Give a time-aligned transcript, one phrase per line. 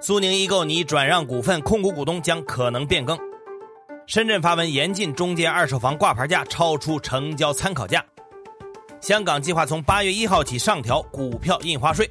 [0.00, 3.18] 苏宁易购拟转让股份，控股股东将可能变更。
[4.06, 8.04] 深圳发文严禁中介二手房挂牌价超出成交参考价。
[9.00, 12.08] 香港计划从八月一号起上调股票印花税。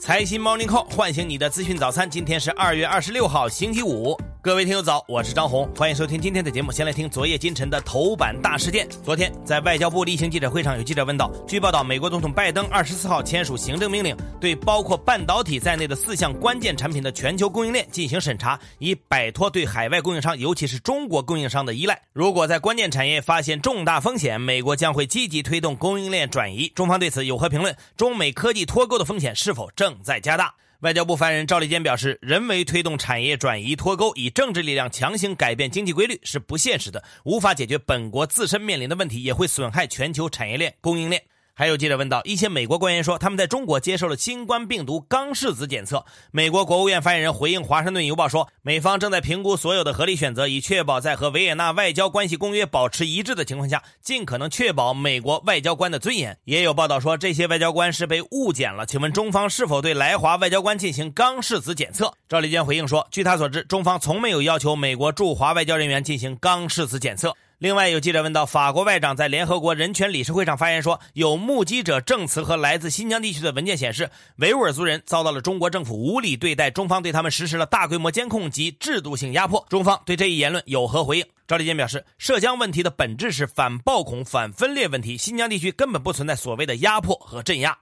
[0.00, 4.16] 财新 Morning Call 唤醒你的资讯早餐，今天是二月二十六号，星期五。
[4.48, 6.72] 各位听友早，我是张红，欢迎收听今天的节目。
[6.72, 8.88] 先来听昨夜今晨的头版大事件。
[9.04, 22.00] 昨天在外交部例行记者会上，有记者问到，据报道，美国总统拜登二十四号签署行政命令，对包括半导体在内的四项关键产品的全球供应链进行审查，以摆脱对海外供应商，尤其是中国供应商的依赖。
[22.14, 26.68] 如果在关键产业发现重大风险，美国将会积极推动供应链转移。
[26.68, 27.76] 中方对此有何评论？
[27.98, 30.54] 中美科技脱钩的风险是否正在加大？
[30.80, 41.24] 外交部发言人赵立坚表示，人为推动产业转移脱钩，以政治力量强行改变经济规律是不现实的，无法解决本国自身面临的问题，也会损害全球产业链供应链。
[41.58, 46.04] 还有记者问到，一些美国官员说他们在中国接受了新冠病毒刚拭子检测。
[46.30, 56.38] 美国国务院发言人回应《华盛顿邮报》说，美方正在评估所有的合理选择，以确保在和维也纳外交关系公约保持一致的情况下，尽可能确保美国外交官的尊严。
[56.44, 58.86] 也有报道说，这些外交官是被误检了。
[58.86, 62.14] 请问中方是否对来华外交官进行刚拭子检测？
[62.28, 67.34] 赵立坚回应说，据他所知，中方从没有要求美国驻华外交人员进行刚拭子检测。
[67.58, 79.66] 另外，有记者问到，法国外长在联合国人权理事会上发言说，有目击者证词和来自新疆地区的文件显示，维吾尔族人遭到了中国政府无理对待，中方对他们实施了大规模监控及制度性压迫。
[79.68, 81.26] 中方对这一言论有何回应？
[81.48, 87.76] 赵立坚表示，涉疆问题的本质是反暴恐、反分裂问题，新疆地区根本不存在所谓的压迫和镇压。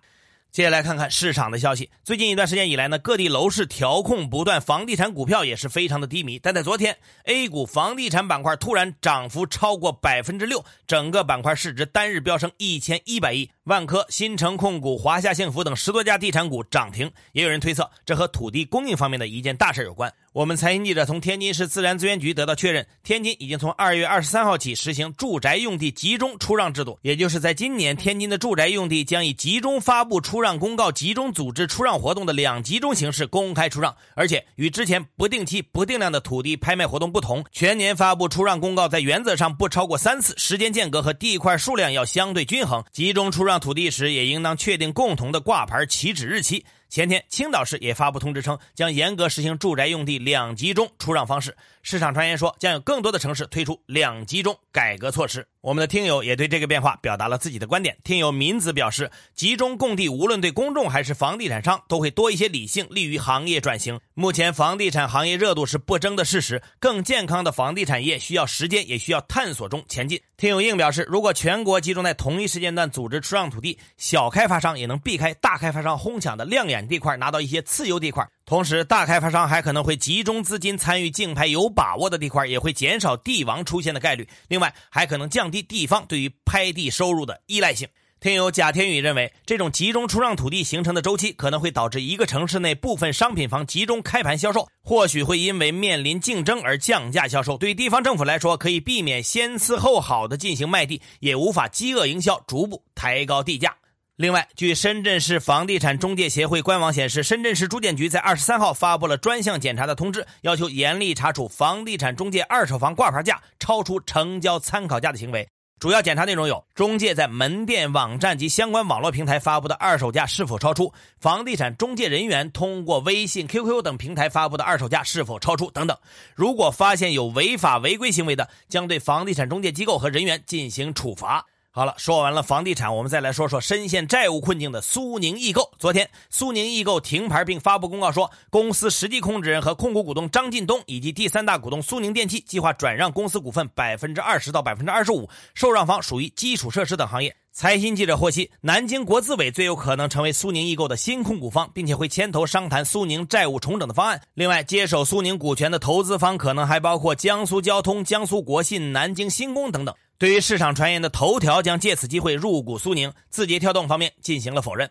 [0.57, 1.91] 接下来看看市场的消息。
[2.03, 6.39] 最近一段时间以来呢，各地楼市调控不断，房地产股票也是非常的低迷。
[6.39, 13.51] 但在昨天，A 股房地产板块突然涨幅超过百分之六，整个板块市值单日飙升一千一百亿。
[13.65, 17.13] 万科、新城控股、华夏幸福等十多家地产股涨停。
[17.33, 20.11] 也有人推测，这和土地供应方面的一件大事有关。
[20.37, 33.97] 我们财经记者从天津市自然资源局得到确认，天津已经从二月二十三号起实行住宅用地集中出让制度，也就是在今年，天津的住宅用地将以集中发布出让公告、集中组织出让活动的两集中形式公开出让。
[34.15, 42.85] 而且与之前不定期、不定量的土地拍卖活动不同，全年发布出让公告在原则上不超过三次，时间间隔和地块数量要相对均衡。
[42.93, 43.59] 集中出让。
[43.59, 46.63] 土地时也应当确定共同的挂牌起止日期。
[46.89, 51.57] 前天，青岛市也发布通知称，将严格实行住宅用地两集中出让方式。
[51.83, 55.47] 市场传言说，将有更多的城市推出两集中改革措施。
[55.67, 57.99] 我们的听友也对这个变化表达了自己的观点。
[58.05, 63.99] 听友民子表示，集中供地无论对公众还是房地产商都会多一些理性，利于行业转型。
[64.15, 70.21] 目前房地产行业热度是不争的事实，更健康的房地产业需要时间，也需要探索中前进。
[70.37, 78.25] 听友硬表示，如果全国集中在同一时间段组织出让土地，小开发商也能避开大开发商哄抢的亮眼地块，拿到一些次优地块。
[78.47, 84.29] 同时，大开发商还可能会集中资金参与竞拍有把握的地块，也会减少地王出现的概率。
[84.47, 87.89] 另外，还可能降低地方对于拍地收入的依赖性。
[88.21, 97.59] 听友贾天宇认为，这种集中出让土地形成的周期，可能会导致一个城市内部分商品房集中开盘销售，或许会因为面临竞争而降价销售。
[97.59, 103.75] 对地方政府来说，可以避免先伺后好的进行卖地，也无法饥饿营销，逐步抬高地价。
[104.17, 115.47] 另外，据深圳市房地产中介协会官网显示，深圳市住建局在二十三号发布了专项检查的通知，要求严厉查处房地产中介二手房挂牌价超出成交参考价的行为。
[115.79, 120.87] 主要检查内容有：中介在门店、网站及相关网络平台发布的二手价是否超出；
[121.21, 125.95] 房地产中介人员通过微信、QQ 等平台发布的二手价是否超出等等。
[126.35, 131.45] 如果发现有违法违规行为的，将对房地产中介机构和人员进行处罚。
[131.77, 135.75] 好了，说完了房地产，我们再来说说深陷债务困境的苏宁易购。
[135.79, 147.37] 昨天，苏宁易购停牌并发布公告说，公司实际控制人和控股股东张近东以及第三大股东苏宁电器计划转让公司股份百分之二十到百分之二十五，受让方属于基础设施等行业。
[147.59, 154.21] 财新记者获悉，南京国资委最有可能成为苏宁易购的新控股方，并且会牵头商谈苏宁债务重整的方案。
[154.35, 159.95] 另外，接手苏宁股权的投资方可能还包括江苏交通、江苏国信、南京新工等等。
[160.19, 164.91] 对于市场传言的头条将借此机会入股苏宁，字节跳动方面进行了否认。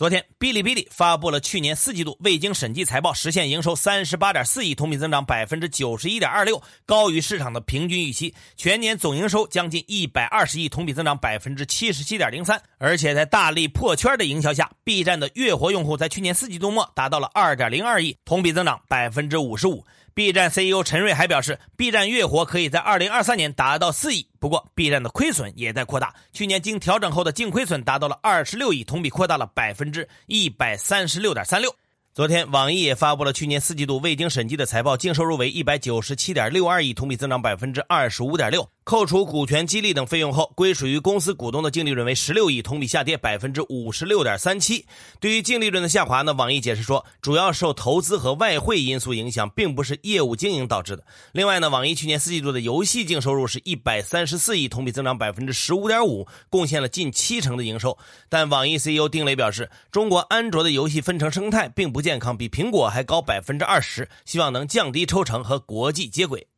[0.00, 8.34] 昨天，哔哩哔哩发布了去年四季度未经审计财报，实现营收三十八点四亿，同比增长百分之九十一点二六，高于市场的平均预期。
[8.56, 12.62] 全年总营收将近一百二十亿，同比增长百分之七十七点零三。
[12.78, 19.84] 而且在大力破圈的营销下，B 站的月活用户在去年四季度末达到了二点零二亿，同比增长百分之五十五。
[20.14, 24.26] B 站 CEO 陈瑞还表示，B 站月活可以在二零二三年达到四亿。
[24.38, 31.74] 不过，B 站的亏损也在扩大，去年经调整后的净亏损达到了二十六亿，同比扩大了百分之一百三十六点三六。
[32.12, 38.68] 昨天，网易也发布了去年四季度未经审计的财报，净收入为一百九十七点六二亿，同比增长百分之二十五点六。
[38.90, 44.84] 扣除股权激励等费用后，归属于公司股东的净利润为十六亿，同比下跌百分之五十六点三七。
[45.20, 51.04] 对于净利润的下滑呢，网易解释说，主要受投资和外汇因素影响，并不是业务经营导致的。
[51.30, 57.96] 另外呢，网易去年四季度的游戏净收入是一百三十四亿，同比增长百分之十五点五，贡献了近七成的营收。
[58.28, 66.48] 但网易 CEO 丁磊表示，中国安卓的游戏分成生态并不健康，比苹果还高百分之二十，希望能降低抽成和国际接轨。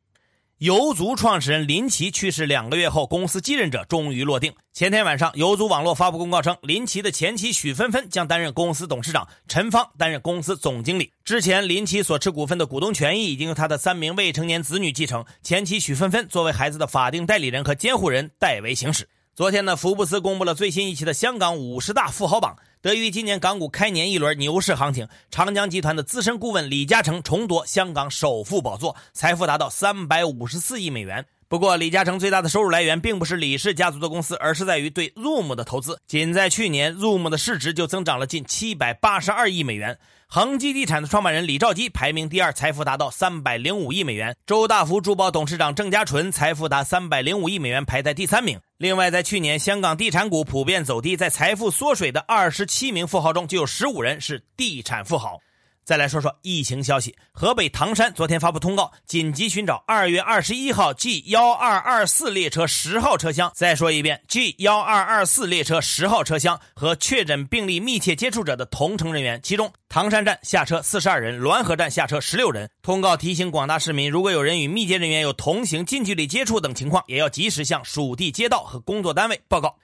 [0.63, 4.55] 游族创始人林奇去世两个月后，公司继任者终于落定。
[4.73, 11.13] 前天晚上，游族网络发布公告称，林奇的前妻许芬芬将担任公司董事长，陈芳担任公司总经理。
[11.25, 19.09] 之前，林奇所持股份的股东权益已经由他的三名未成年子女继承，前妻许芬芬作为孩子的法定代理人和监护人代为行使。
[19.35, 22.55] 昨天呢，福布斯公布了最新一期的香港五十大富豪榜。
[22.83, 31.25] 得益于今年港股开年一轮牛市行情，长江集团的资深顾问李嘉诚重夺香港首富宝座，财富达到三百五十四亿美元。
[31.49, 35.99] 不过，李嘉诚最大的收入来源并不是李氏家族的公司，而是在于对 Zoom 的投资。
[36.07, 39.99] 仅在去年，Zoom 的市值就增长了近七百八十二亿美元。
[40.27, 44.35] 恒基地产的创办人李兆基排名第二，财富达到三百零五亿美元。
[44.47, 48.59] 周大福珠宝董事长郑家纯财富达三百零五亿美元，排在第三名。
[48.83, 55.39] 另外，在去年香港地产股普遍走低，在财富缩水的二十七名富豪中，就有十五人是地产富豪。
[55.85, 63.51] 再来说说疫情消息，河北唐山昨天发布通告，紧急寻找二月二十一号 G 幺二二四列车十号车厢。
[63.53, 72.71] 再说一遍，G 幺二二四列车十号车厢和确诊病例密切接触者的同乘人员，其中唐山站下车四十二人，滦河站下车十六人。
[72.81, 79.77] 通告提醒广大市民，如果有人与密接人员有同行、近距离接触等情况，也要及时向属地街道和工作单位报告。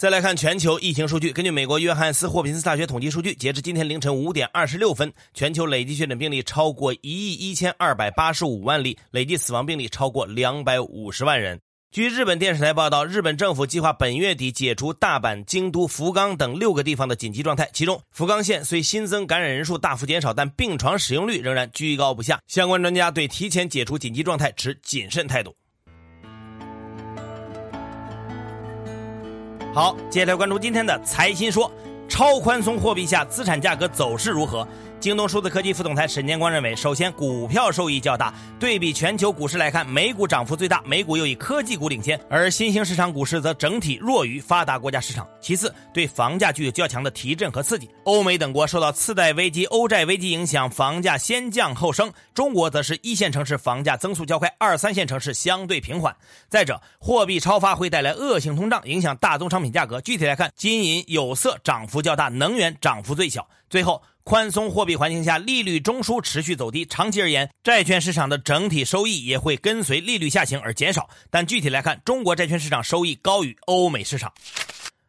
[0.00, 1.30] 再来看全球疫情数据。
[1.30, 11.60] 根据美国约翰斯霍普金斯大学统计数据，截至今天凌晨五点二十六分，全球累计确诊病例超过一亿一千二百八十五万例，累计死亡病例超过两百五十万人。
[11.92, 17.68] 据日本电视台报道，日本政府计划本月底解除大阪、京都、福冈等六个地方的紧急状态。
[17.74, 22.40] 其中，福冈县虽新增感染人数大幅减少，但病床使用率仍然居高不下。
[22.46, 25.54] 相关专家对提前解除紧急状态持谨慎态度。
[29.72, 31.70] 好，接下来关注今天的财新说，
[32.08, 34.66] 超宽松货币下资产价格走势如何？
[35.00, 45.26] 京东数字科技副总裁沈建光认为，首先股票收益较大，对比全球股市来看，美股涨幅最大，美股又以科技股领先，而新兴市场股市则整体弱于发达国家市场。
[45.40, 47.88] 其次，对房价具有较强的提振和刺激。
[48.04, 56.14] 欧美等国受到次贷危机、欧债危机影响，房价先降后升；中国则是一线城市房价增速较快，二三线城市相对平缓。
[56.50, 59.98] 再者，货币超发会带来恶性通胀，影响大宗商品价格。
[60.02, 63.48] 具体来看，金银、有色涨幅较大，能源涨幅最小。
[63.70, 64.02] 最后。
[64.30, 66.86] 宽松货币环境下，利率中枢持续走低。
[66.86, 71.10] 长期而言，债券市场的整体收益也会跟随利率下行而减少。
[71.30, 74.32] 但具体来看，中国债券市场收益高于欧美市场。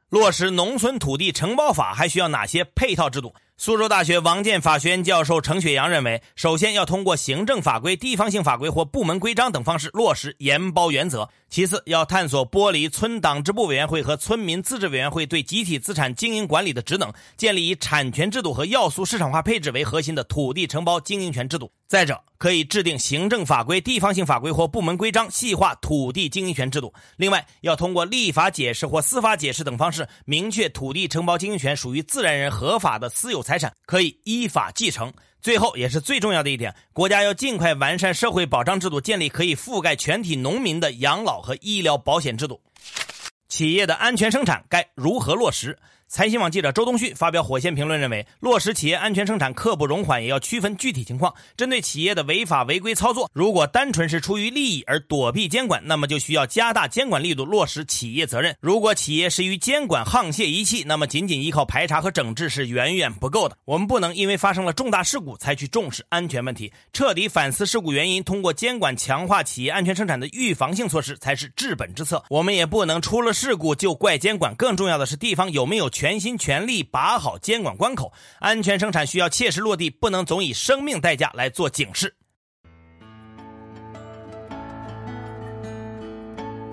[0.09, 3.31] 落实农村土地承包法还需要哪些配套制度？
[3.63, 21.71] 苏州大学王建法学院教授程雪阳认为，首先要通过行政法规、地方性法规或部门规章等方式落实严包原则；其次，要探索剥离村党支部委员会和村民自治委员会对集体资产经营管理的职能，建立以产权制度和要素市场化配置为核心的土地承包经营权制度。
[21.87, 26.91] 再者，可以制定行政法规、地方性法规或部门规章，细化土地经营权制度。
[27.17, 35.11] 另外，要通过立法解释或司法解释等方式，明确土地承包经营权属于自然人合法的私有财财产，可以依法继承。
[35.41, 42.61] 最后，也是最重要的一点，国家要尽快完善社会保障制度，建立可以覆盖全体农民的养老和医疗保险制度。
[43.49, 45.77] 企业的安全生产该如何落实？
[46.11, 51.33] 财新网记者周东旭发表火线评论，认为落实企业安全生产刻不容缓，也要区分具体情况。
[51.55, 58.53] 针对企业的违法违规操作，如果单纯是出于利益而躲避监管，那么就需要加大监管力度，落实企业责任。
[58.59, 63.55] 如果企业是于监管沆瀣一气，那么仅仅依靠排查和整治是远远不够的。
[63.63, 72.21] 我们不能因为发生了重大事故才去重视安全问题，彻底反思事故原因，通过监管强化企业安全生产的预防性措施才是治本之策。
[72.29, 75.89] 我们也不能出了事故就怪监管，更重要的是地方有没有。
[76.01, 82.11] 全心全力把好监管关口，安全生产需要切实落地，不能总以生命代价来做警示。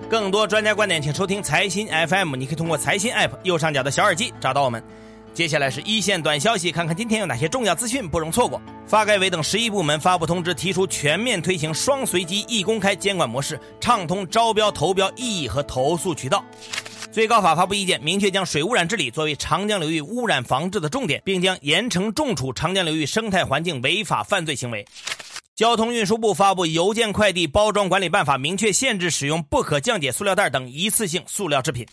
[0.08, 2.36] 更多专家观点，请收听财新 FM。
[2.36, 4.82] 你可以通过财新 App 右上角的小耳机找到我们。
[5.34, 8.58] 接下来是一线短消息，看看今天有哪些重要资讯不容错过。
[8.86, 16.42] 发改委等十一部门发布通知，提出全面推行双随机一公开监管模式，畅通招标、投标异议和投诉渠道。
[17.10, 24.86] 最高法发布意见，明确将水污染治理作为长江流域污染防治的重点，并将严惩重处长江流域生态环境违法犯罪行为。
[25.56, 31.86] 交通运输部发布《邮件快递包装管理办法》，明确限制使用不可降解塑料袋等一次性塑料制品。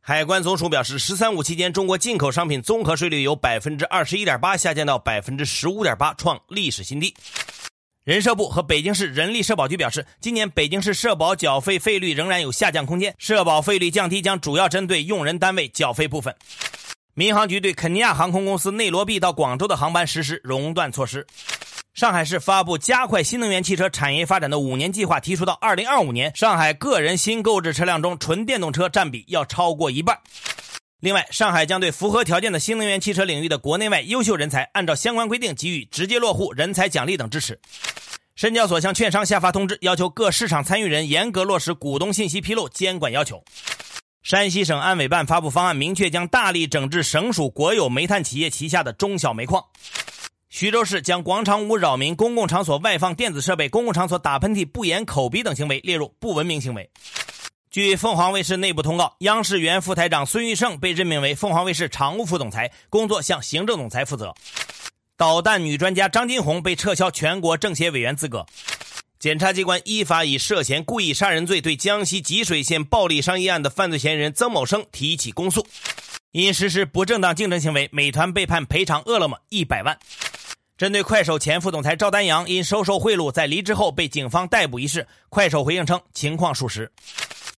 [0.00, 7.12] 海关总署表示，“十三五”期间，中国进口商品综合税率由百分之二十一点八下降到百分之十五点八，创历史新低。
[8.06, 16.32] 人社部和北京市人力社保局表示，今年北京市社保缴费费率仍然有下降空间，社保费率降低将主要针对用人单位缴费部分。
[17.14, 21.26] 民航局对肯尼亚航空公司内罗毕到广州的航班实施熔断措施。
[21.94, 30.16] 上海市发布加快新能源汽车产业发展的五年计划，提出到二零二五年，上海个人新购置车辆中纯电动车占比要超过一半。
[31.00, 37.60] 另外，上海将对符合条件的新能源汽车领域的国内外优秀人才，按照相关规定给予直接落户、人才奖励等支持。
[38.34, 43.44] 深交所向券商下发通知，要求各市场参与人严格落实股东信息披露监管要求。
[44.22, 49.62] 山西省安委办发布方案，明确将大力整治省属国有煤炭企业旗下的中小煤矿。
[50.48, 56.90] 徐州市将广场舞扰民、公共场所外放电子设备、公共场所打喷嚏、不掩口鼻等行为列入不文明行为。
[57.76, 64.34] 据凤凰卫视内部通告，央视原副台长孙玉胜被任命为凤凰卫视常务副总裁，工作向行政总裁负责。
[65.18, 68.46] 导弹女专家张金红被撤销全国政协委员资格。
[69.18, 75.66] 检察机关依法以涉嫌故意杀人罪对江西吉水县暴力伤医案的犯罪嫌疑人曾某生提起公诉。
[76.32, 79.98] 因实施不正当竞争行为，美团被判赔偿饿了么一百万。
[80.78, 86.90] 针对快手前副总裁赵丹阳因收受贿赂在离职后被警方逮捕一事，快手回应称情况属实。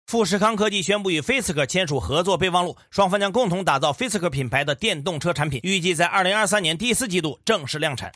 [0.08, 8.14] 富士康科技宣布与 Fisker 签署合作备忘录，双方将共同打造 Fisker 品牌的电动车产品，预计在二零二三年第四季度正式量产。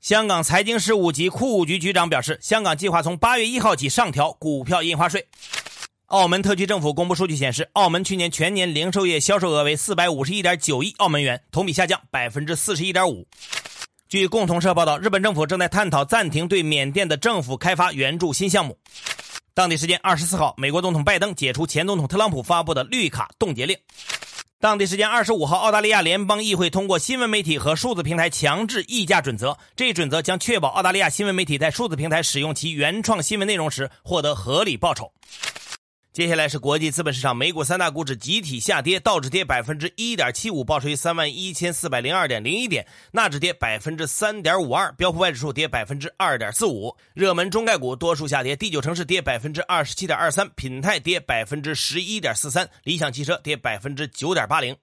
[0.00, 5.26] 香港财经事务及库务局局长表示，香港计划从八月一号起上调股票印花税。
[6.06, 13.26] 澳门特区政府公布数据显示，澳门去年全年零售业销售额为四百五十一点九亿澳门元，同比下降百分之四十一点五。
[14.08, 18.78] 据共同社报道，日本政府正在探讨暂停对缅甸的政府开发援助新项目。
[19.60, 23.76] 当地时间二十四号，美国总统拜登解除前总统特朗普发布的绿卡冻结令。
[24.58, 35.12] 当地时间二十五号，澳大利亚联邦议会通过新闻媒体和数字平台强制议价准则，这一准则将确保澳大利亚新闻媒体在数字平台使用其原创新闻内容时获得合理报酬。
[36.12, 46.96] 接下来是国际资本市场，美股三大股指集体下跌，道指跌百分之一点七五，报收于三万一千四百零二点零一点；纳指跌百分之三点五二，标普外指数跌百分之二点四五。
[47.14, 54.76] 热门中概股多数下跌，第九城市跌百分之二十七点二三，品泰跌百分之十一点四三，理想汽车跌百分之九点八零。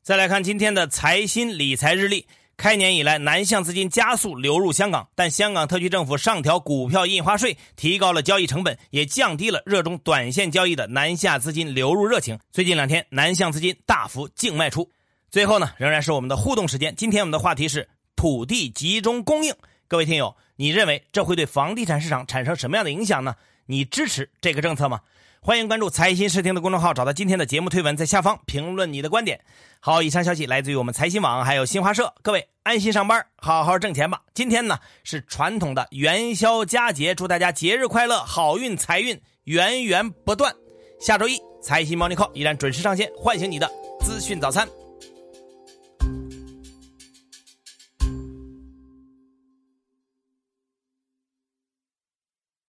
[0.00, 2.26] 再来看今天的财新理财日历。
[2.60, 12.38] 开年以来，南向资金加速流入香港，但香港特区政府上调股票印花税，提高了交易成本，也降低了热衷短线交易的南下资金流入热情。
[12.52, 14.90] 最近两天，南向资金大幅净卖出。
[15.30, 16.94] 最后呢，仍然是我们的互动时间。
[16.94, 19.54] 今天我们的话题是土地集中供应。
[19.88, 23.36] 各位听友，你认为这会对房地产市场产生什么样的影响呢？
[23.64, 25.00] 你支持这个政策吗？
[25.42, 29.40] 欢迎关注财新视听的公众号，找到今天的节目推文，在下方评论你的观点。
[29.80, 32.12] 好，以上消息来自于我们财新网，还有新华社。
[32.20, 34.20] 各位安心上班，好好挣钱吧。
[34.34, 40.54] 今天呢是传统的元宵佳节，祝大家节日快乐，好运财运源源不断。
[41.00, 43.66] 下周一财新 Morning Call 依然准时上线，唤醒你的
[44.04, 44.68] 资讯早餐。